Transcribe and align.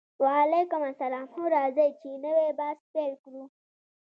وعلیکم 0.23 0.81
السلام 0.89 1.27
هو 1.33 1.43
راځئ 1.55 1.89
چې 2.01 2.09
نوی 2.23 2.49
بحث 2.59 2.79
پیل 2.93 3.13
کړو 3.23 3.43